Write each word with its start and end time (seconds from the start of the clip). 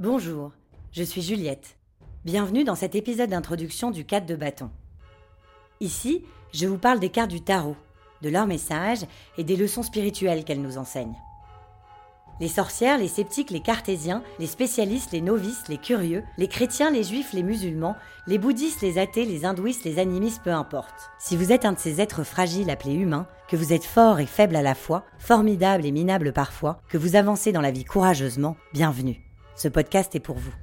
Bonjour, 0.00 0.52
je 0.92 1.02
suis 1.02 1.20
Juliette. 1.20 1.76
Bienvenue 2.24 2.64
dans 2.64 2.74
cet 2.74 2.94
épisode 2.94 3.28
d'introduction 3.28 3.90
du 3.90 4.06
4 4.06 4.24
de 4.24 4.34
bâton. 4.34 4.70
Ici, 5.80 6.24
je 6.54 6.66
vous 6.66 6.78
parle 6.78 7.00
des 7.00 7.10
cartes 7.10 7.30
du 7.30 7.42
tarot, 7.42 7.76
de 8.22 8.30
leurs 8.30 8.46
messages 8.46 9.04
et 9.36 9.44
des 9.44 9.56
leçons 9.56 9.82
spirituelles 9.82 10.44
qu'elles 10.44 10.62
nous 10.62 10.78
enseignent. 10.78 11.18
Les 12.40 12.48
sorcières, 12.48 12.96
les 12.96 13.08
sceptiques, 13.08 13.50
les 13.50 13.60
cartésiens, 13.60 14.22
les 14.38 14.46
spécialistes, 14.46 15.12
les 15.12 15.20
novices, 15.20 15.68
les 15.68 15.76
curieux, 15.76 16.24
les 16.38 16.48
chrétiens, 16.48 16.90
les 16.90 17.04
juifs, 17.04 17.34
les 17.34 17.42
musulmans, 17.42 17.94
les 18.26 18.38
bouddhistes, 18.38 18.80
les 18.80 18.96
athées, 18.96 19.26
les 19.26 19.44
hindouistes, 19.44 19.84
les 19.84 19.98
animistes, 19.98 20.40
peu 20.42 20.52
importe. 20.52 21.10
Si 21.18 21.36
vous 21.36 21.52
êtes 21.52 21.66
un 21.66 21.74
de 21.74 21.78
ces 21.78 22.00
êtres 22.00 22.24
fragiles 22.24 22.70
appelés 22.70 22.94
humains, 22.94 23.26
que 23.48 23.56
vous 23.56 23.74
êtes 23.74 23.84
fort 23.84 24.18
et 24.18 24.24
faible 24.24 24.56
à 24.56 24.62
la 24.62 24.74
fois, 24.74 25.04
formidable 25.18 25.84
et 25.84 25.92
minable 25.92 26.32
parfois, 26.32 26.80
que 26.88 26.96
vous 26.96 27.16
avancez 27.16 27.52
dans 27.52 27.60
la 27.60 27.70
vie 27.70 27.84
courageusement, 27.84 28.56
bienvenue. 28.72 29.29
Ce 29.62 29.68
podcast 29.68 30.14
est 30.14 30.20
pour 30.20 30.38
vous. 30.38 30.54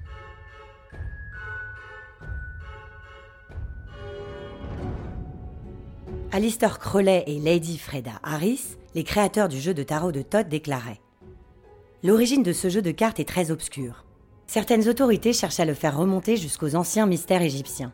Alistair 6.32 6.80
Crowley 6.80 7.24
et 7.28 7.38
Lady 7.38 7.78
Freda 7.78 8.14
Harris, 8.24 8.76
les 8.96 9.04
créateurs 9.04 9.50
du 9.50 9.60
jeu 9.60 9.76
de 9.76 9.84
tarot 9.84 10.12
de 10.12 10.24
Todd, 10.24 10.50
déclaraient 10.50 11.00
L'origine 12.02 12.42
de 12.42 12.52
ce 12.54 12.70
jeu 12.70 12.82
de 12.82 12.90
cartes 12.90 13.20
est 13.20 13.28
très 13.28 13.52
obscure. 13.52 14.04
Certaines 14.48 14.90
autorités 14.90 15.32
cherchent 15.32 15.60
à 15.60 15.66
le 15.66 15.76
faire 15.76 15.96
remonter 15.96 16.36
jusqu'aux 16.36 16.74
anciens 16.74 17.06
mystères 17.06 17.44
égyptiens. 17.44 17.94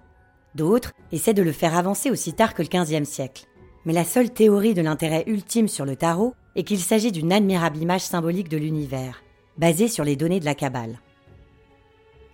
D'autres 0.56 0.94
essaient 1.12 1.34
de 1.34 1.44
le 1.44 1.52
faire 1.52 1.76
avancer 1.76 2.12
aussi 2.12 2.32
tard 2.32 2.54
que 2.54 2.62
le 2.62 2.70
XVe 2.70 3.04
siècle. 3.04 3.44
Mais 3.84 3.92
la 3.92 4.06
seule 4.06 4.32
théorie 4.32 4.74
de 4.74 4.82
l'intérêt 4.82 5.26
ultime 5.28 5.68
sur 5.68 5.84
le 5.84 5.98
tarot 5.98 6.34
est 6.56 6.64
qu'il 6.64 6.80
s'agit 6.80 7.12
d'une 7.12 7.34
admirable 7.34 7.80
image 7.80 8.04
symbolique 8.04 8.48
de 8.48 8.56
l'univers, 8.56 9.22
basée 9.58 9.88
sur 9.88 10.04
les 10.04 10.16
données 10.16 10.40
de 10.40 10.46
la 10.46 10.56
Kabbale. 10.56 11.00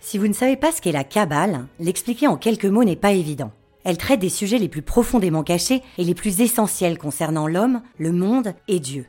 Si 0.00 0.16
vous 0.16 0.28
ne 0.28 0.32
savez 0.32 0.56
pas 0.56 0.72
ce 0.72 0.80
qu'est 0.80 0.92
la 0.92 1.04
Kabbale, 1.04 1.66
l'expliquer 1.78 2.26
en 2.26 2.36
quelques 2.36 2.64
mots 2.64 2.84
n'est 2.84 2.96
pas 2.96 3.12
évident. 3.12 3.52
Elle 3.84 3.98
traite 3.98 4.20
des 4.20 4.28
sujets 4.28 4.58
les 4.58 4.68
plus 4.68 4.82
profondément 4.82 5.42
cachés 5.42 5.82
et 5.98 6.04
les 6.04 6.14
plus 6.14 6.40
essentiels 6.40 6.98
concernant 6.98 7.46
l'homme, 7.46 7.82
le 7.98 8.12
monde 8.12 8.54
et 8.68 8.80
Dieu. 8.80 9.06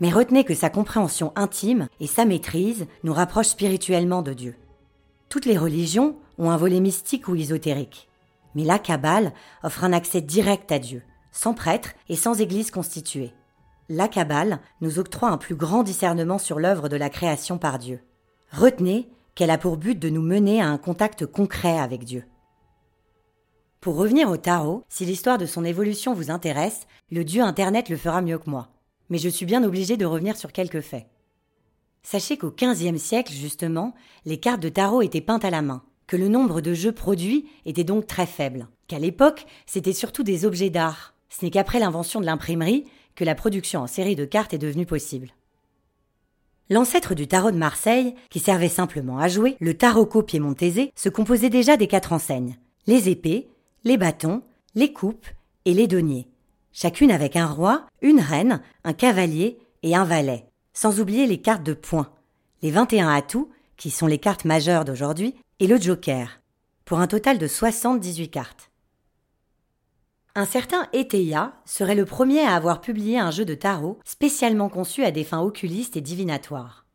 Mais 0.00 0.10
retenez 0.10 0.44
que 0.44 0.54
sa 0.54 0.70
compréhension 0.70 1.32
intime 1.36 1.88
et 2.00 2.06
sa 2.06 2.24
maîtrise 2.24 2.86
nous 3.04 3.12
rapprochent 3.12 3.48
spirituellement 3.48 4.22
de 4.22 4.32
Dieu. 4.32 4.56
Toutes 5.28 5.44
les 5.44 5.58
religions 5.58 6.16
ont 6.38 6.50
un 6.50 6.56
volet 6.56 6.80
mystique 6.80 7.28
ou 7.28 7.34
ésotérique. 7.34 8.08
Mais 8.54 8.64
la 8.64 8.78
Kabbale 8.78 9.32
offre 9.62 9.84
un 9.84 9.92
accès 9.92 10.22
direct 10.22 10.72
à 10.72 10.78
Dieu, 10.78 11.02
sans 11.30 11.54
prêtre 11.54 11.90
et 12.08 12.16
sans 12.16 12.40
église 12.40 12.70
constituée. 12.70 13.32
La 13.90 14.08
Kabbale 14.08 14.60
nous 14.80 14.98
octroie 14.98 15.28
un 15.28 15.36
plus 15.36 15.54
grand 15.54 15.82
discernement 15.82 16.38
sur 16.38 16.58
l'œuvre 16.58 16.88
de 16.88 16.96
la 16.96 17.10
création 17.10 17.58
par 17.58 17.78
Dieu. 17.78 18.00
Retenez 18.50 19.10
qu'elle 19.34 19.50
a 19.50 19.58
pour 19.58 19.76
but 19.76 19.98
de 19.98 20.08
nous 20.08 20.22
mener 20.22 20.62
à 20.62 20.68
un 20.68 20.78
contact 20.78 21.26
concret 21.26 21.78
avec 21.78 22.04
Dieu. 22.04 22.24
Pour 23.82 23.96
revenir 23.96 24.30
au 24.30 24.38
tarot, 24.38 24.84
si 24.88 25.04
l'histoire 25.04 25.36
de 25.36 25.46
son 25.46 25.64
évolution 25.64 26.14
vous 26.14 26.30
intéresse, 26.30 26.86
le 27.10 27.24
dieu 27.24 27.42
Internet 27.42 27.90
le 27.90 27.98
fera 27.98 28.22
mieux 28.22 28.38
que 28.38 28.48
moi 28.48 28.70
mais 29.10 29.18
je 29.18 29.28
suis 29.28 29.44
bien 29.44 29.62
obligé 29.64 29.98
de 29.98 30.06
revenir 30.06 30.36
sur 30.36 30.52
quelques 30.52 30.80
faits. 30.80 31.06
Sachez 32.02 32.38
qu'au 32.38 32.50
XVe 32.50 32.96
siècle, 32.96 33.32
justement, 33.32 33.94
les 34.24 34.38
cartes 34.38 34.62
de 34.62 34.70
tarot 34.70 35.02
étaient 35.02 35.20
peintes 35.20 35.44
à 35.44 35.50
la 35.50 35.60
main, 35.60 35.82
que 36.06 36.16
le 36.16 36.28
nombre 36.28 36.62
de 36.62 36.72
jeux 36.72 36.92
produits 36.92 37.46
était 37.66 37.84
donc 37.84 38.06
très 38.06 38.26
faible, 38.26 38.68
qu'à 38.86 38.98
l'époque, 38.98 39.44
c'était 39.66 39.92
surtout 39.92 40.22
des 40.22 40.46
objets 40.46 40.70
d'art. 40.70 41.14
Ce 41.28 41.44
n'est 41.44 41.50
qu'après 41.50 41.78
l'invention 41.78 42.20
de 42.20 42.26
l'imprimerie 42.26 42.86
la 43.24 43.34
production 43.34 43.80
en 43.80 43.86
série 43.86 44.16
de 44.16 44.24
cartes 44.24 44.54
est 44.54 44.58
devenue 44.58 44.86
possible. 44.86 45.30
L'ancêtre 46.68 47.14
du 47.14 47.26
tarot 47.26 47.50
de 47.50 47.56
Marseille, 47.56 48.14
qui 48.30 48.38
servait 48.38 48.68
simplement 48.68 49.18
à 49.18 49.26
jouer, 49.26 49.56
le 49.60 49.74
tarot 49.74 50.06
piémontaisé, 50.22 50.92
se 50.94 51.08
composait 51.08 51.50
déjà 51.50 51.76
des 51.76 51.88
quatre 51.88 52.12
enseignes. 52.12 52.56
Les 52.86 53.08
épées, 53.08 53.48
les 53.84 53.96
bâtons, 53.96 54.42
les 54.74 54.92
coupes 54.92 55.26
et 55.64 55.74
les 55.74 55.88
deniers, 55.88 56.28
chacune 56.72 57.10
avec 57.10 57.34
un 57.34 57.46
roi, 57.46 57.86
une 58.02 58.20
reine, 58.20 58.62
un 58.84 58.92
cavalier 58.92 59.58
et 59.82 59.96
un 59.96 60.04
valet, 60.04 60.46
sans 60.72 61.00
oublier 61.00 61.26
les 61.26 61.40
cartes 61.40 61.64
de 61.64 61.74
points, 61.74 62.12
les 62.62 62.70
21 62.70 63.08
atouts, 63.08 63.50
qui 63.76 63.90
sont 63.90 64.06
les 64.06 64.18
cartes 64.18 64.44
majeures 64.44 64.84
d'aujourd'hui, 64.84 65.34
et 65.58 65.66
le 65.66 65.80
joker, 65.80 66.40
pour 66.84 67.00
un 67.00 67.06
total 67.06 67.38
de 67.38 67.46
78 67.46 68.28
cartes. 68.28 68.69
Un 70.36 70.44
certain 70.44 70.86
Eteia 70.92 71.54
serait 71.64 71.96
le 71.96 72.04
premier 72.04 72.40
à 72.40 72.54
avoir 72.54 72.80
publié 72.80 73.18
un 73.18 73.32
jeu 73.32 73.44
de 73.44 73.54
tarot 73.54 73.98
spécialement 74.04 74.68
conçu 74.68 75.02
à 75.02 75.10
des 75.10 75.24
fins 75.24 75.40
oculistes 75.40 75.96
et 75.96 76.00
divinatoires. 76.00 76.86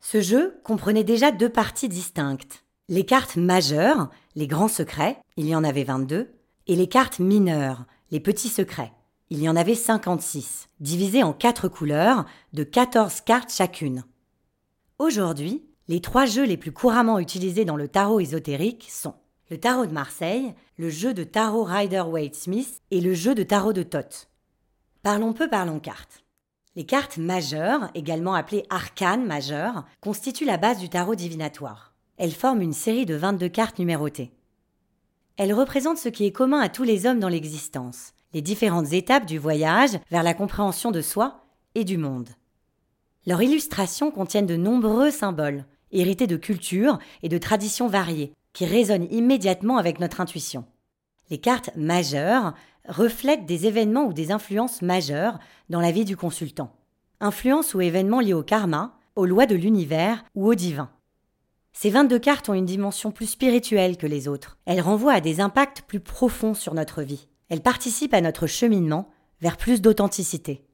Ce 0.00 0.20
jeu 0.20 0.60
comprenait 0.62 1.04
déjà 1.04 1.30
deux 1.30 1.48
parties 1.48 1.88
distinctes. 1.88 2.64
Les 2.88 3.06
cartes 3.06 3.36
majeures, 3.36 4.10
les 4.34 4.46
grands 4.46 4.68
secrets, 4.68 5.18
il 5.36 5.46
y 5.46 5.54
en 5.54 5.64
avait 5.64 5.84
22, 5.84 6.32
et 6.66 6.76
les 6.76 6.88
cartes 6.88 7.18
mineures, 7.18 7.86
les 8.10 8.20
petits 8.20 8.48
secrets. 8.48 8.92
Il 9.30 9.40
y 9.40 9.48
en 9.48 9.56
avait 9.56 9.74
56, 9.74 10.68
divisés 10.80 11.22
en 11.22 11.32
quatre 11.32 11.68
couleurs, 11.68 12.26
de 12.52 12.64
14 12.64 13.22
cartes 13.22 13.52
chacune. 13.52 14.04
Aujourd'hui, 14.98 15.64
les 15.88 16.00
trois 16.00 16.26
jeux 16.26 16.44
les 16.44 16.56
plus 16.56 16.72
couramment 16.72 17.18
utilisés 17.18 17.64
dans 17.64 17.76
le 17.76 17.88
tarot 17.88 18.20
ésotérique 18.20 18.88
sont 18.90 19.14
le 19.50 19.58
tarot 19.58 19.86
de 19.86 19.92
Marseille, 19.92 20.54
le 20.78 20.90
jeu 20.90 21.12
de 21.12 21.24
tarot 21.24 21.64
Rider-Waite-Smith 21.64 22.80
et 22.92 23.00
le 23.00 23.14
jeu 23.14 23.34
de 23.34 23.42
tarot 23.42 23.72
de 23.72 23.82
Thoth. 23.82 24.28
Parlons 25.02 25.32
peu, 25.32 25.48
parlons 25.48 25.80
cartes. 25.80 26.22
Les 26.76 26.86
cartes 26.86 27.18
majeures, 27.18 27.90
également 27.94 28.34
appelées 28.34 28.64
arcanes 28.70 29.26
majeures, 29.26 29.84
constituent 30.00 30.44
la 30.44 30.56
base 30.56 30.78
du 30.78 30.88
tarot 30.88 31.16
divinatoire. 31.16 31.94
Elles 32.16 32.30
forment 32.30 32.62
une 32.62 32.72
série 32.72 33.06
de 33.06 33.16
22 33.16 33.48
cartes 33.48 33.80
numérotées. 33.80 34.30
Elle 35.36 35.52
représente 35.52 35.98
ce 35.98 36.08
qui 36.08 36.26
est 36.26 36.32
commun 36.32 36.60
à 36.60 36.68
tous 36.68 36.84
les 36.84 37.06
hommes 37.06 37.18
dans 37.18 37.28
l'existence, 37.28 38.12
les 38.32 38.42
différentes 38.42 38.92
étapes 38.92 39.26
du 39.26 39.38
voyage 39.38 39.98
vers 40.12 40.22
la 40.22 40.34
compréhension 40.34 40.92
de 40.92 41.00
soi 41.00 41.44
et 41.74 41.82
du 41.82 41.96
monde. 41.96 42.28
Leurs 43.26 43.42
illustrations 43.42 44.12
contiennent 44.12 44.46
de 44.46 44.56
nombreux 44.56 45.10
symboles, 45.10 45.64
hérités 45.90 46.28
de 46.28 46.36
cultures 46.36 47.00
et 47.22 47.28
de 47.28 47.38
traditions 47.38 47.88
variées, 47.88 48.32
qui 48.52 48.66
résonnent 48.66 49.06
immédiatement 49.10 49.76
avec 49.76 50.00
notre 50.00 50.20
intuition. 50.20 50.64
Les 51.30 51.38
cartes 51.38 51.70
majeures 51.76 52.54
reflètent 52.88 53.46
des 53.46 53.66
événements 53.66 54.06
ou 54.06 54.12
des 54.12 54.32
influences 54.32 54.82
majeures 54.82 55.38
dans 55.68 55.80
la 55.80 55.92
vie 55.92 56.04
du 56.04 56.16
consultant. 56.16 56.74
Influences 57.20 57.74
ou 57.74 57.80
événements 57.80 58.20
liés 58.20 58.34
au 58.34 58.42
karma, 58.42 58.98
aux 59.16 59.26
lois 59.26 59.46
de 59.46 59.54
l'univers 59.54 60.24
ou 60.34 60.48
au 60.48 60.54
divin. 60.54 60.90
Ces 61.72 61.90
22 61.90 62.18
cartes 62.18 62.48
ont 62.48 62.54
une 62.54 62.66
dimension 62.66 63.12
plus 63.12 63.26
spirituelle 63.26 63.96
que 63.96 64.06
les 64.06 64.26
autres. 64.26 64.58
Elles 64.64 64.80
renvoient 64.80 65.12
à 65.12 65.20
des 65.20 65.40
impacts 65.40 65.82
plus 65.82 66.00
profonds 66.00 66.54
sur 66.54 66.74
notre 66.74 67.02
vie. 67.02 67.28
Elles 67.48 67.62
participent 67.62 68.14
à 68.14 68.20
notre 68.20 68.46
cheminement 68.46 69.08
vers 69.40 69.56
plus 69.56 69.80
d'authenticité. 69.80 70.64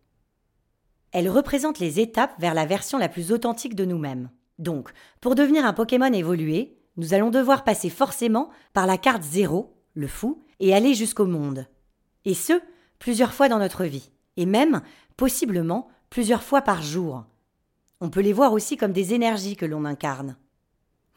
Elles 1.13 1.29
représentent 1.29 1.79
les 1.79 2.01
étapes 2.01 2.35
vers 2.39 2.55
la 2.55 2.67
version 2.67 2.99
la 2.99 3.09
plus 3.09 3.33
authentique 3.33 3.75
de 3.75 3.85
nous-mêmes. 3.85 4.31
Donc, 4.59 4.91
pour 5.21 5.35
devenir 5.35 5.65
un 5.65 5.73
Pokémon 5.73 6.13
évolué, 6.13 6.79
nous 6.97 7.15
allons 7.15 7.31
devoir 7.31 7.65
passer 7.65 7.91
forcément 7.91 8.51
par 8.73 8.87
la 8.87 8.99
carte 8.99 9.23
zéro, 9.23 9.75
le 9.95 10.09
fou, 10.09 10.43
et 10.61 10.75
aller 10.75 10.95
jusqu'au 10.95 11.27
monde. 11.27 11.67
Et 12.25 12.35
ce, 12.35 12.61
plusieurs 12.99 13.33
fois 13.33 13.49
dans 13.49 13.59
notre 13.59 13.85
vie. 13.85 14.11
Et 14.37 14.47
même, 14.47 14.83
possiblement, 15.17 15.89
plusieurs 16.11 16.43
fois 16.43 16.63
par 16.63 16.83
jour. 16.83 17.25
On 18.01 18.11
peut 18.11 18.21
les 18.21 18.33
voir 18.33 18.53
aussi 18.53 18.77
comme 18.77 18.93
des 18.93 19.15
énergies 19.15 19.57
que 19.57 19.67
l'on 19.67 19.85
incarne. 19.85 20.37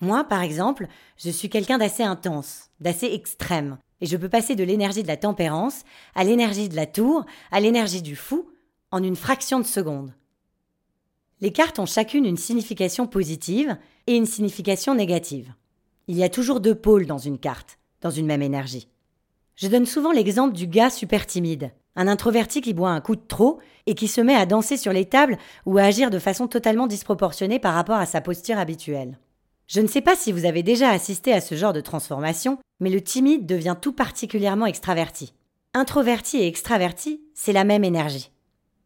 Moi, 0.01 0.23
par 0.23 0.41
exemple, 0.41 0.87
je 1.17 1.29
suis 1.29 1.49
quelqu'un 1.49 1.77
d'assez 1.77 2.03
intense, 2.03 2.69
d'assez 2.79 3.07
extrême, 3.07 3.77
et 4.01 4.05
je 4.05 4.15
peux 4.15 4.29
passer 4.29 4.55
de 4.55 4.63
l'énergie 4.63 5.03
de 5.03 5.07
la 5.07 5.17
tempérance 5.17 5.83
à 6.15 6.23
l'énergie 6.23 6.69
de 6.69 6.75
la 6.75 6.85
tour, 6.85 7.25
à 7.51 7.59
l'énergie 7.59 8.01
du 8.01 8.15
fou, 8.15 8.49
en 8.91 9.03
une 9.03 9.17
fraction 9.17 9.59
de 9.59 9.65
seconde. 9.65 10.13
Les 11.41 11.51
cartes 11.51 11.79
ont 11.79 11.85
chacune 11.85 12.25
une 12.25 12.37
signification 12.37 13.07
positive 13.07 13.77
et 14.07 14.15
une 14.15 14.25
signification 14.25 14.95
négative. 14.95 15.53
Il 16.09 16.17
y 16.17 16.23
a 16.23 16.29
toujours 16.29 16.59
deux 16.59 16.73
pôles 16.73 17.05
dans 17.05 17.19
une 17.19 17.37
carte, 17.37 17.77
dans 18.01 18.09
une 18.09 18.25
même 18.25 18.41
énergie. 18.41 18.87
Je 19.55 19.67
donne 19.67 19.85
souvent 19.85 20.11
l'exemple 20.11 20.55
du 20.55 20.65
gars 20.65 20.89
super 20.89 21.27
timide, 21.27 21.69
un 21.95 22.07
introverti 22.07 22.61
qui 22.61 22.73
boit 22.73 22.89
un 22.89 22.99
coup 22.99 23.15
de 23.15 23.27
trop 23.27 23.59
et 23.85 23.93
qui 23.93 24.07
se 24.07 24.19
met 24.19 24.33
à 24.33 24.47
danser 24.47 24.75
sur 24.75 24.91
les 24.91 25.05
tables 25.05 25.37
ou 25.67 25.77
à 25.77 25.83
agir 25.83 26.09
de 26.09 26.17
façon 26.17 26.47
totalement 26.47 26.87
disproportionnée 26.87 27.59
par 27.59 27.75
rapport 27.75 27.97
à 27.97 28.07
sa 28.07 28.21
posture 28.21 28.57
habituelle. 28.57 29.19
Je 29.67 29.81
ne 29.81 29.87
sais 29.87 30.01
pas 30.01 30.15
si 30.15 30.31
vous 30.31 30.45
avez 30.45 30.63
déjà 30.63 30.89
assisté 30.89 31.31
à 31.31 31.41
ce 31.41 31.53
genre 31.53 31.73
de 31.73 31.79
transformation, 31.79 32.57
mais 32.79 32.89
le 32.89 33.01
timide 33.01 33.45
devient 33.45 33.75
tout 33.79 33.93
particulièrement 33.93 34.65
extraverti. 34.65 35.35
Introverti 35.75 36.37
et 36.37 36.47
extraverti, 36.47 37.21
c'est 37.35 37.53
la 37.53 37.65
même 37.65 37.83
énergie. 37.83 38.31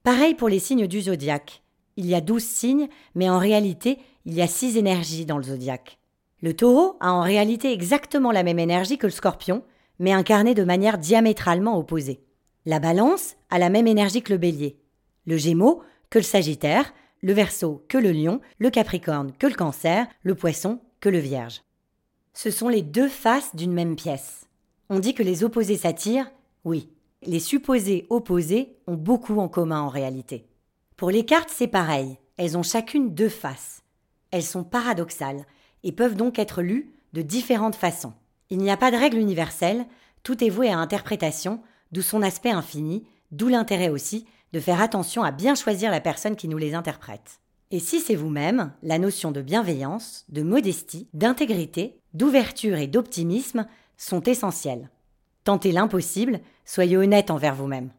Pareil 0.03 0.33
pour 0.33 0.49
les 0.49 0.59
signes 0.59 0.87
du 0.87 0.99
zodiaque. 0.99 1.63
Il 1.95 2.05
y 2.05 2.15
a 2.15 2.19
douze 2.19 2.43
signes, 2.43 2.89
mais 3.15 3.29
en 3.29 3.39
réalité, 3.39 3.97
il 4.25 4.33
y 4.33 4.41
a 4.41 4.47
six 4.47 4.75
énergies 4.75 5.25
dans 5.25 5.37
le 5.37 5.43
zodiaque. 5.43 5.99
Le 6.43 6.53
taureau 6.53 6.97
a 6.99 7.13
en 7.13 7.21
réalité 7.21 7.71
exactement 7.71 8.33
la 8.33 8.43
même 8.43 8.59
énergie 8.59 8.97
que 8.97 9.07
le 9.07 9.13
scorpion, 9.13 9.63
mais 9.97 10.11
incarnée 10.11 10.53
de 10.53 10.65
manière 10.65 10.97
diamétralement 10.97 11.77
opposée. 11.77 12.19
La 12.65 12.81
balance 12.81 13.37
a 13.49 13.59
la 13.59 13.69
même 13.69 13.87
énergie 13.87 14.21
que 14.21 14.33
le 14.33 14.37
bélier. 14.37 14.77
Le 15.25 15.37
gémeaux 15.37 15.81
que 16.09 16.19
le 16.19 16.25
sagittaire, 16.25 16.93
le 17.21 17.31
Verseau 17.31 17.85
que 17.87 17.97
le 17.97 18.11
Lion, 18.11 18.41
le 18.59 18.69
Capricorne 18.69 19.31
que 19.39 19.47
le 19.47 19.55
Cancer, 19.55 20.05
le 20.23 20.35
Poisson 20.35 20.81
que 20.99 21.07
le 21.07 21.19
Vierge. 21.19 21.61
Ce 22.33 22.51
sont 22.51 22.67
les 22.67 22.81
deux 22.81 23.07
faces 23.07 23.55
d'une 23.55 23.71
même 23.71 23.95
pièce. 23.95 24.49
On 24.89 24.99
dit 24.99 25.13
que 25.13 25.23
les 25.23 25.45
opposés 25.45 25.77
s'attirent, 25.77 26.29
oui. 26.65 26.89
Les 27.21 27.39
supposés 27.39 28.05
opposés 28.09 28.75
ont 28.85 28.95
beaucoup 28.95 29.39
en 29.39 29.47
commun 29.47 29.79
en 29.79 29.87
réalité. 29.87 30.45
Pour 30.97 31.09
les 31.09 31.23
cartes, 31.23 31.51
c'est 31.53 31.67
pareil. 31.67 32.17
Elles 32.35 32.57
ont 32.57 32.63
chacune 32.63 33.13
deux 33.13 33.29
faces. 33.29 33.81
Elles 34.31 34.43
sont 34.43 34.65
paradoxales 34.65 35.45
et 35.83 35.91
peuvent 35.91 36.15
donc 36.15 36.39
être 36.39 36.61
lues 36.61 36.91
de 37.13 37.21
différentes 37.21 37.75
façons. 37.75 38.13
Il 38.49 38.59
n'y 38.59 38.71
a 38.71 38.77
pas 38.77 38.91
de 38.91 38.97
règle 38.97 39.17
universelle, 39.17 39.85
tout 40.23 40.43
est 40.43 40.49
voué 40.49 40.69
à 40.69 40.77
interprétation, 40.77 41.61
d'où 41.91 42.01
son 42.01 42.21
aspect 42.21 42.51
infini, 42.51 43.05
d'où 43.31 43.47
l'intérêt 43.47 43.89
aussi 43.89 44.25
de 44.53 44.59
faire 44.59 44.81
attention 44.81 45.23
à 45.23 45.31
bien 45.31 45.55
choisir 45.55 45.91
la 45.91 46.01
personne 46.01 46.35
qui 46.35 46.47
nous 46.47 46.57
les 46.57 46.75
interprète. 46.75 47.39
Et 47.71 47.79
si 47.79 47.99
c'est 47.99 48.15
vous-même, 48.15 48.71
la 48.83 48.99
notion 48.99 49.31
de 49.31 49.41
bienveillance, 49.41 50.25
de 50.29 50.43
modestie, 50.43 51.07
d'intégrité, 51.13 51.97
d'ouverture 52.13 52.77
et 52.77 52.87
d'optimisme 52.87 53.65
sont 53.97 54.21
essentielles. 54.21 54.91
Tentez 55.43 55.71
l'impossible, 55.71 56.39
soyez 56.65 56.97
honnête 56.97 57.31
envers 57.31 57.55
vous-même. 57.55 57.89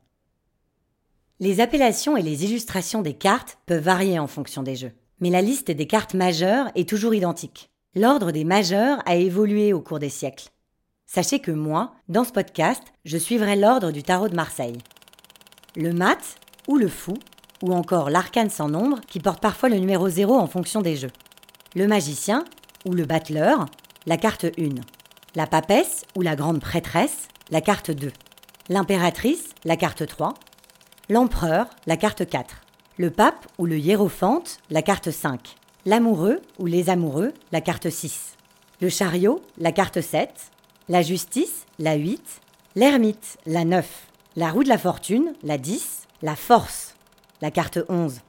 Les 1.40 1.60
appellations 1.60 2.16
et 2.16 2.22
les 2.22 2.44
illustrations 2.44 3.02
des 3.02 3.14
cartes 3.14 3.58
peuvent 3.66 3.82
varier 3.82 4.20
en 4.20 4.28
fonction 4.28 4.62
des 4.62 4.76
jeux, 4.76 4.92
mais 5.19 5.31
la 5.31 5.42
liste 5.42 5.72
des 5.72 5.86
cartes 5.88 6.14
majeures 6.14 6.70
est 6.76 6.88
toujours 6.88 7.14
identique. 7.14 7.70
L'ordre 7.96 8.32
des 8.32 8.43
majeurs 8.43 8.99
a 9.06 9.14
évolué 9.14 9.73
au 9.73 9.81
cours 9.81 10.00
des 10.00 10.08
siècles. 10.08 10.49
Sachez 11.06 11.38
que 11.38 11.52
moi, 11.52 11.94
dans 12.08 12.25
ce 12.25 12.32
podcast, 12.32 12.82
je 13.05 13.17
suivrai 13.17 13.55
l'ordre 13.55 13.93
du 13.93 14.02
tarot 14.02 14.29
de 14.29 14.35
Marseille. 14.35 14.79
Le 15.76 15.93
mat 15.93 16.37
ou 16.67 16.76
le 16.76 16.88
fou, 16.88 17.14
ou 17.62 17.73
encore 17.73 18.11
l'arcane 18.11 18.50
sans 18.50 18.69
nombre 18.69 19.00
qui 19.06 19.20
porte 19.20 19.41
parfois 19.41 19.69
le 19.69 19.79
numéro 19.79 20.08
0 20.08 20.37
en 20.37 20.49
fonction 20.49 20.82
des 20.82 20.96
jeux. 20.96 21.12
Le 21.76 21.87
magicien 21.87 22.44
ou 22.85 22.94
le 22.94 23.05
battleur, 23.05 23.67
la 24.06 24.17
carte 24.17 24.46
1. 24.58 24.70
La 25.37 25.46
papesse 25.46 26.05
ou 26.17 26.23
la 26.23 26.35
grande 26.35 26.61
prêtresse, 26.61 27.29
la 27.50 27.61
carte 27.61 27.93
2. 27.93 28.11
L'impératrice, 28.70 29.50
la 29.64 29.76
carte 29.76 30.05
3. 30.05 30.35
L'empereur, 31.11 31.69
la 31.87 31.96
carte 31.96 32.29
4. 32.29 32.56
Le 32.99 33.11
pape 33.11 33.46
ou 33.58 33.67
le 33.67 33.79
hiérophante, 33.79 34.58
la 34.70 34.82
carte 34.82 35.12
5. 35.12 35.55
L'amoureux 35.86 36.40
ou 36.58 36.64
les 36.64 36.88
amoureux, 36.88 37.34
la 37.52 37.60
carte 37.60 37.90
6. 37.90 38.36
Le 38.81 38.88
chariot, 38.88 39.42
la 39.58 39.70
carte 39.70 40.00
7. 40.00 40.31
La 40.88 41.02
justice, 41.02 41.66
la 41.78 41.94
8. 41.94 42.40
L'ermite, 42.75 43.36
la 43.44 43.66
9. 43.66 43.86
La 44.36 44.48
roue 44.48 44.64
de 44.64 44.70
la 44.70 44.78
fortune, 44.78 45.34
la 45.42 45.58
10. 45.58 46.06
La 46.22 46.36
force, 46.36 46.94
la 47.42 47.50
carte 47.50 47.81
11. 47.90 48.22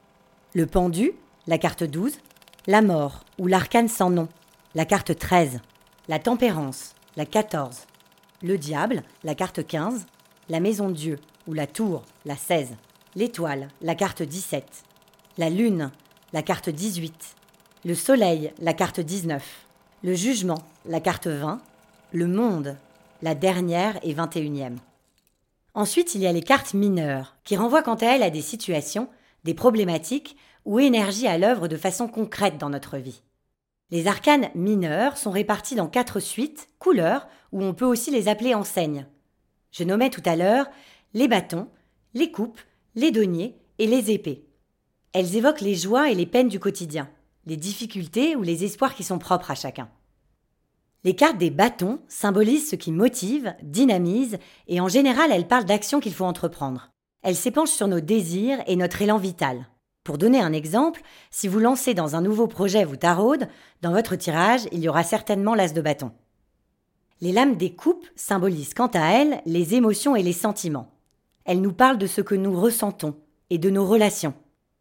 Le 0.52 0.66
pendu, 0.66 1.12
la 1.46 1.56
carte 1.56 1.82
12. 1.82 2.18
La 2.66 2.82
mort 2.82 3.24
ou 3.38 3.46
l'arcane 3.46 3.88
sans 3.88 4.10
nom, 4.10 4.28
la 4.74 4.84
carte 4.84 5.18
13. 5.18 5.60
La 6.08 6.18
tempérance, 6.18 6.94
la 7.16 7.24
14. 7.24 7.86
Le 8.42 8.58
diable, 8.58 9.02
la 9.24 9.34
carte 9.34 9.66
15. 9.66 10.04
La 10.50 10.60
maison 10.60 10.88
de 10.90 10.94
Dieu 10.94 11.18
ou 11.46 11.54
la 11.54 11.66
tour, 11.66 12.02
la 12.26 12.36
16. 12.36 12.74
L'étoile, 13.14 13.68
la 13.80 13.94
carte 13.94 14.22
17. 14.22 14.62
La 15.38 15.48
lune, 15.48 15.90
la 16.34 16.42
carte 16.42 16.68
18. 16.68 17.36
Le 17.86 17.94
soleil, 17.94 18.52
la 18.58 18.72
carte 18.72 18.98
19. 18.98 19.64
Le 20.02 20.14
jugement, 20.14 20.58
la 20.86 20.98
carte 20.98 21.28
20. 21.28 21.60
Le 22.10 22.26
monde, 22.26 22.76
la 23.22 23.36
dernière 23.36 24.00
et 24.02 24.12
21e. 24.12 24.78
Ensuite, 25.72 26.16
il 26.16 26.20
y 26.20 26.26
a 26.26 26.32
les 26.32 26.42
cartes 26.42 26.74
mineures, 26.74 27.36
qui 27.44 27.56
renvoient 27.56 27.84
quant 27.84 27.94
à 27.94 28.06
elles 28.06 28.24
à 28.24 28.30
des 28.30 28.40
situations, 28.40 29.08
des 29.44 29.54
problématiques 29.54 30.36
ou 30.64 30.80
énergies 30.80 31.28
à 31.28 31.38
l'œuvre 31.38 31.68
de 31.68 31.76
façon 31.76 32.08
concrète 32.08 32.58
dans 32.58 32.70
notre 32.70 32.96
vie. 32.96 33.22
Les 33.92 34.08
arcanes 34.08 34.50
mineurs 34.56 35.16
sont 35.16 35.30
répartis 35.30 35.76
dans 35.76 35.86
quatre 35.86 36.18
suites, 36.18 36.68
couleurs, 36.80 37.28
ou 37.52 37.62
on 37.62 37.72
peut 37.72 37.84
aussi 37.84 38.10
les 38.10 38.26
appeler 38.26 38.56
enseignes. 38.56 39.06
Je 39.70 39.84
nommais 39.84 40.10
tout 40.10 40.24
à 40.24 40.34
l'heure 40.34 40.66
les 41.14 41.28
bâtons, 41.28 41.68
les 42.14 42.32
coupes, 42.32 42.60
les 42.96 43.12
deniers 43.12 43.54
et 43.78 43.86
les 43.86 44.10
épées. 44.10 44.44
Elles 45.12 45.36
évoquent 45.36 45.60
les 45.60 45.76
joies 45.76 46.10
et 46.10 46.16
les 46.16 46.26
peines 46.26 46.48
du 46.48 46.58
quotidien, 46.58 47.08
les 47.46 47.56
difficultés 47.56 48.36
ou 48.36 48.42
les 48.42 48.64
espoirs 48.64 48.94
qui 48.94 49.04
sont 49.04 49.18
propres 49.18 49.50
à 49.50 49.54
chacun. 49.54 49.88
Les 51.04 51.14
cartes 51.14 51.38
des 51.38 51.50
bâtons 51.50 52.00
symbolisent 52.08 52.68
ce 52.68 52.76
qui 52.76 52.90
motive, 52.90 53.54
dynamise, 53.62 54.38
et 54.66 54.80
en 54.80 54.88
général 54.88 55.30
elles 55.30 55.46
parlent 55.46 55.64
d'actions 55.64 56.00
qu'il 56.00 56.12
faut 56.12 56.24
entreprendre. 56.24 56.90
Elles 57.22 57.36
s'épanchent 57.36 57.70
sur 57.70 57.88
nos 57.88 58.00
désirs 58.00 58.58
et 58.66 58.76
notre 58.76 59.02
élan 59.02 59.18
vital. 59.18 59.68
Pour 60.02 60.18
donner 60.18 60.40
un 60.40 60.52
exemple, 60.52 61.02
si 61.30 61.48
vous 61.48 61.58
lancez 61.58 61.94
dans 61.94 62.16
un 62.16 62.20
nouveau 62.20 62.46
projet 62.46 62.84
vous 62.84 62.96
taraude, 62.96 63.48
dans 63.82 63.92
votre 63.92 64.16
tirage, 64.16 64.68
il 64.72 64.80
y 64.80 64.88
aura 64.88 65.02
certainement 65.02 65.54
l'as 65.54 65.72
de 65.72 65.80
bâton. 65.80 66.12
Les 67.20 67.32
lames 67.32 67.56
des 67.56 67.72
coupes 67.72 68.06
symbolisent 68.14 68.74
quant 68.74 68.90
à 68.94 69.12
elles 69.12 69.40
les 69.46 69.74
émotions 69.74 70.16
et 70.16 70.22
les 70.22 70.32
sentiments. 70.32 70.92
Elles 71.44 71.60
nous 71.60 71.72
parlent 71.72 71.98
de 71.98 72.06
ce 72.06 72.20
que 72.20 72.34
nous 72.34 72.60
ressentons 72.60 73.16
et 73.50 73.58
de 73.58 73.70
nos 73.70 73.86
relations. 73.86 74.34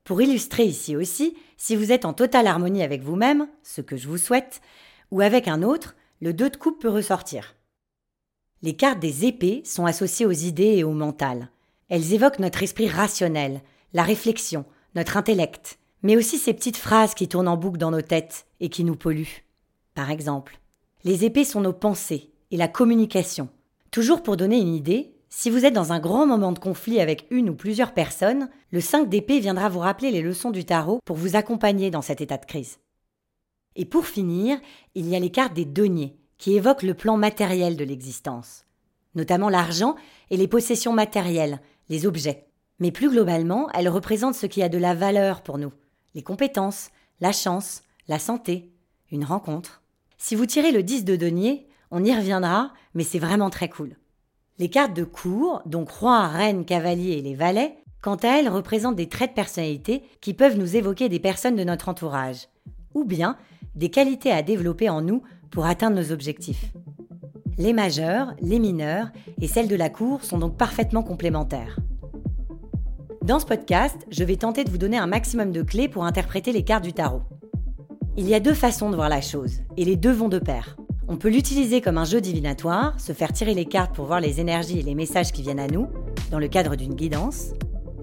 Pour 0.06 0.22
illustrer 0.22 0.66
ici 0.66 0.96
aussi, 0.96 1.36
si 1.57 1.75
vous 1.75 1.92
êtes 1.92 2.06
en 2.06 2.13
totale 2.13 2.46
harmonie 2.46 2.84
avec 2.84 3.02
vous-même, 3.02 3.48
ce 3.63 3.81
que 3.81 3.98
je 3.98 4.07
vous 4.07 4.19
souhaite, 4.19 4.62
ou 5.10 5.22
avec 5.22 5.48
un 5.48 5.63
autre, 5.63 5.96
le 6.22 6.31
2 6.31 6.52
de 6.52 6.57
coupe 6.57 6.80
peut 6.80 6.90
ressortir. 6.90 7.56
Les 8.62 8.75
cartes 8.75 9.00
des 9.00 9.25
épées 9.25 9.63
sont 9.66 9.88
associées 9.88 10.28
aux 10.28 10.31
idées 10.31 10.75
et 10.75 10.84
au 10.84 10.92
mental. 10.92 11.50
Elles 11.90 12.13
évoquent 12.13 12.38
notre 12.38 12.62
esprit 12.62 12.88
rationnel, 12.88 13.62
la 13.94 14.04
réflexion, 14.04 14.66
notre 14.94 15.18
intellect, 15.18 15.80
mais 16.04 16.16
aussi 16.16 16.38
ces 16.38 16.54
petites 16.54 16.78
phrases 16.78 17.16
qui 17.16 17.28
tournent 17.28 17.48
en 17.48 17.58
boucle 17.58 17.80
dans 17.80 17.92
nos 17.92 18.04
têtes 18.04 18.46
et 18.60 18.69
qui 18.69 18.84
nous 18.84 18.96
polluent. 18.96 19.44
Par 19.96 20.12
exemple, 20.12 20.60
les 21.04 21.25
épées 21.25 21.46
sont 21.46 21.62
nos 21.62 21.74
pensées 21.74 22.30
et 22.51 22.58
la 22.58 22.68
communication. 22.68 23.50
Toujours 23.90 24.22
pour 24.22 24.38
donner 24.38 24.60
une 24.60 24.75
idée, 24.75 25.14
si 25.30 25.50
vous 25.50 25.66
êtes 25.66 25.74
dans 25.74 25.92
un 25.92 26.00
grand 26.00 26.25
moment 26.25 26.51
de 26.51 26.60
conflit 26.60 27.00
avec 27.00 27.27
une 27.30 27.50
ou 27.50 27.56
plusieurs 27.56 27.94
personnes, 27.94 28.50
le 28.72 28.81
5 28.81 29.10
d'épée 29.10 29.39
viendra 29.39 29.69
vous 29.69 29.80
rappeler 29.80 30.12
les 30.12 30.22
leçons 30.22 30.51
du 30.51 30.66
tarot 30.66 31.00
pour 31.06 31.18
vous 31.18 31.36
accompagner 31.36 31.92
dans 31.92 32.01
cet 32.01 32.22
état 32.22 32.38
de 32.38 32.45
crise. 32.45 32.80
Et 33.75 33.86
pour 33.86 34.06
finir, 34.06 34.57
il 34.94 35.07
y 35.10 35.16
a 35.16 35.19
les 35.19 35.31
cartes 35.31 35.54
des 35.54 35.66
deniers, 35.66 36.16
qui 36.38 36.56
évoquent 36.56 36.83
le 36.83 36.94
plan 36.94 37.18
matériel 37.18 37.77
de 37.77 37.83
l'existence, 37.83 38.66
notamment 39.16 39.50
l'argent 39.50 39.95
et 40.30 40.38
les 40.38 40.48
possessions 40.48 40.94
matérielles, 40.94 41.62
les 41.89 42.06
objets. 42.06 42.48
Mais 42.80 42.92
plus 42.92 43.10
globalement, 43.10 43.69
elles 43.74 43.89
représentent 43.89 44.36
ce 44.36 44.45
qui 44.45 44.62
a 44.62 44.69
de 44.69 44.77
la 44.77 44.94
valeur 44.94 45.42
pour 45.42 45.57
nous, 45.57 45.72
les 46.13 46.24
compétences, 46.24 46.89
la 47.22 47.31
chance, 47.31 47.83
la 48.07 48.19
santé, 48.19 48.74
une 49.12 49.24
rencontre. 49.24 49.81
Si 50.18 50.36
vous 50.36 50.46
tirez 50.46 50.72
le 50.72 50.84
10 50.84 51.05
de 51.05 51.15
denier, 51.15 51.67
on 51.91 52.03
y 52.03 52.13
reviendra, 52.13 52.74
mais 52.94 53.03
c'est 53.03 53.20
vraiment 53.20 53.50
très 53.50 53.70
cool. 53.70 53.96
Les 54.57 54.69
cartes 54.69 54.95
de 54.95 55.03
cour, 55.03 55.62
donc 55.65 55.89
roi, 55.89 56.27
reine, 56.27 56.63
cavalier 56.63 57.17
et 57.17 57.21
les 57.21 57.35
valets, 57.35 57.75
quant 58.01 58.15
à 58.15 58.39
elles 58.39 58.47
représentent 58.47 58.95
des 58.95 59.09
traits 59.09 59.31
de 59.31 59.35
personnalité 59.35 60.03
qui 60.21 60.33
peuvent 60.33 60.57
nous 60.57 60.77
évoquer 60.77 61.09
des 61.09 61.19
personnes 61.19 61.57
de 61.57 61.63
notre 61.65 61.89
entourage, 61.89 62.47
ou 62.93 63.03
bien 63.03 63.35
des 63.75 63.89
qualités 63.89 64.31
à 64.31 64.43
développer 64.43 64.88
en 64.89 65.01
nous 65.01 65.24
pour 65.51 65.65
atteindre 65.65 65.97
nos 65.97 66.13
objectifs. 66.13 66.71
Les 67.57 67.74
majeurs, 67.74 68.33
les 68.39 68.59
mineurs 68.59 69.09
et 69.41 69.50
celles 69.50 69.67
de 69.67 69.75
la 69.75 69.89
cour 69.89 70.24
sont 70.24 70.38
donc 70.38 70.55
parfaitement 70.55 71.03
complémentaires. 71.03 71.77
Dans 73.24 73.39
ce 73.39 73.45
podcast, 73.45 73.97
je 74.09 74.24
vais 74.24 74.38
tenter 74.38 74.63
de 74.63 74.69
vous 74.69 74.77
donner 74.77 74.97
un 74.97 75.07
maximum 75.07 75.51
de 75.51 75.63
clés 75.63 75.89
pour 75.89 76.05
interpréter 76.05 76.53
les 76.53 76.63
cartes 76.63 76.85
du 76.85 76.93
tarot. 76.93 77.24
Il 78.15 78.29
y 78.29 78.33
a 78.33 78.39
deux 78.39 78.53
façons 78.53 78.89
de 78.89 78.95
voir 78.95 79.09
la 79.09 79.19
chose, 79.19 79.59
et 79.75 79.83
les 79.83 79.97
deux 79.97 80.13
vont 80.13 80.29
de 80.29 80.39
pair. 80.39 80.77
On 81.07 81.17
peut 81.17 81.29
l'utiliser 81.29 81.81
comme 81.81 82.00
un 82.00 82.05
jeu 82.05 82.19
divinatoire, 82.19 83.00
se 83.00 83.13
faire 83.13 83.31
tirer 83.31 83.53
les 83.53 83.65
cartes 83.65 83.93
pour 83.93 84.05
voir 84.05 84.19
les 84.19 84.39
énergies 84.39 84.79
et 84.79 84.83
les 84.83 84.95
messages 84.95 85.31
qui 85.31 85.43
viennent 85.43 85.59
à 85.59 85.67
nous, 85.67 85.88
dans 86.31 86.39
le 86.39 86.47
cadre 86.47 86.75
d'une 86.75 86.95
guidance, 86.95 87.51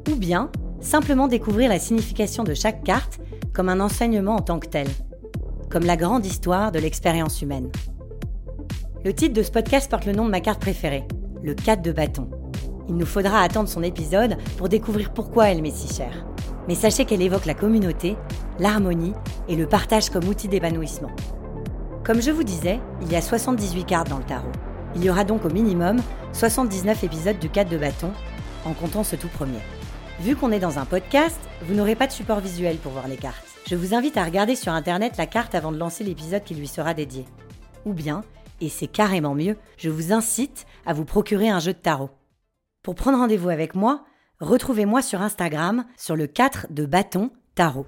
ou 0.09 0.15
bien 0.15 0.53
simplement 0.81 1.27
découvrir 1.27 1.69
la 1.69 1.81
signification 1.81 2.45
de 2.45 2.55
chaque 2.55 2.85
carte 2.85 3.19
comme 3.53 3.69
un 3.69 3.81
enseignement 3.81 4.37
en 4.37 4.41
tant 4.41 4.61
que 4.61 4.69
tel, 4.69 4.87
comme 5.69 5.85
la 5.85 5.97
grande 5.97 6.25
histoire 6.25 6.71
de 6.71 6.79
l'expérience 6.79 7.43
humaine. 7.43 7.73
Le 9.05 9.13
titre 9.13 9.35
de 9.35 9.43
ce 9.43 9.51
podcast 9.51 9.91
porte 9.91 10.07
le 10.07 10.13
nom 10.13 10.25
de 10.25 10.31
ma 10.31 10.41
carte 10.41 10.61
préférée, 10.61 11.05
le 11.43 11.55
4 11.55 11.83
de 11.83 11.91
bâton. 11.91 12.31
Il 12.89 12.97
nous 12.97 13.07
faudra 13.07 13.41
attendre 13.41 13.69
son 13.69 13.83
épisode 13.83 14.37
pour 14.57 14.69
découvrir 14.69 15.13
pourquoi 15.13 15.51
elle 15.51 15.61
m'est 15.61 15.75
si 15.75 15.93
chère. 15.93 16.25
Mais 16.69 16.77
sachez 16.77 17.05
qu'elle 17.05 17.23
évoque 17.23 17.47
la 17.47 17.55
communauté, 17.55 18.17
l'harmonie 18.61 19.15
et 19.49 19.57
le 19.57 19.67
partage 19.67 20.09
comme 20.09 20.29
outil 20.29 20.47
d'épanouissement. 20.47 21.11
Comme 22.05 22.21
je 22.21 22.33
vous 22.33 22.43
disais, 22.43 22.81
il 23.01 23.13
y 23.13 23.15
a 23.15 23.23
78 23.23 23.85
cartes 23.85 24.09
dans 24.09 24.19
le 24.19 24.25
tarot. 24.25 24.51
Il 24.97 25.05
y 25.05 25.11
aura 25.11 25.23
donc 25.23 25.45
au 25.45 25.51
minimum 25.51 26.01
79 26.33 27.05
épisodes 27.05 27.39
du 27.39 27.49
4 27.49 27.69
de 27.69 27.79
bâton, 27.79 28.11
en 28.65 28.73
comptant 28.73 29.05
ce 29.05 29.15
tout 29.15 29.29
premier. 29.29 29.61
Vu 30.19 30.35
qu'on 30.35 30.51
est 30.51 30.59
dans 30.59 30.81
un 30.81 30.85
podcast, 30.85 31.39
vous 31.63 31.75
n'aurez 31.75 31.95
pas 31.95 32.09
de 32.09 32.13
support 32.13 32.41
visuel 32.41 32.79
pour 32.79 32.91
voir 32.91 33.07
les 33.07 33.17
cartes. 33.17 33.47
Je 33.69 33.77
vous 33.77 33.95
invite 33.95 34.17
à 34.17 34.25
regarder 34.25 34.57
sur 34.57 34.73
internet 34.73 35.17
la 35.17 35.27
carte 35.27 35.55
avant 35.55 35.71
de 35.71 35.79
lancer 35.79 36.03
l'épisode 36.03 36.43
qui 36.43 36.57
lui 36.57 36.67
sera 36.67 36.93
dédié. 36.93 37.25
Ou 37.85 37.93
bien, 37.93 38.25
et 38.61 38.69
c'est 38.69 38.89
carrément 38.89 39.37
mieux, 39.37 39.57
je 39.77 39.89
vous 39.89 40.13
incite 40.13 40.67
à 40.85 40.95
vous 40.95 41.05
procurer 41.05 41.51
un 41.51 41.61
jeu 41.61 41.73
de 41.73 41.79
tarot. 41.79 42.11
Pour 42.83 42.97
prendre 42.97 43.19
rendez-vous 43.19 43.49
avec 43.49 43.77
moi, 43.77 44.05
retrouvez-moi 44.41 45.03
sur 45.03 45.23
Instagram 45.23 45.85
sur 45.97 46.17
le 46.17 46.27
4 46.27 46.67
de 46.71 46.85
bâton 46.85 47.31
tarot. 47.55 47.87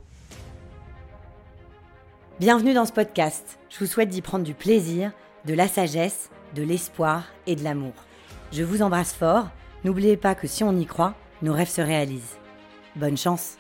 Bienvenue 2.41 2.75
dans 2.75 2.85
ce 2.85 2.91
podcast. 2.91 3.61
Je 3.71 3.79
vous 3.79 3.87
souhaite 3.87 4.09
d'y 4.09 4.21
prendre 4.21 4.43
du 4.43 4.55
plaisir, 4.55 5.13
de 5.45 5.55
la 5.55 5.69
sagesse, 5.69 6.31
de 6.57 6.65
l'espoir 6.65 7.27
et 7.47 7.55
de 7.55 7.63
l'amour. 7.63 7.93
Je 8.51 8.65
vous 8.65 8.83
embrasse 8.83 9.13
fort. 9.13 9.51
N'oubliez 9.85 10.17
pas 10.17 10.35
que 10.35 10.49
si 10.49 10.65
on 10.65 10.77
y 10.77 10.85
croit, 10.85 11.15
nos 11.43 11.53
rêves 11.53 11.71
se 11.71 11.81
réalisent. 11.81 12.37
Bonne 12.97 13.17
chance 13.17 13.57